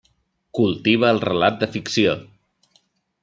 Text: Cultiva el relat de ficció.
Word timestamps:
Cultiva 0.59 1.11
el 1.15 1.21
relat 1.25 1.61
de 1.65 1.69
ficció. 1.75 2.17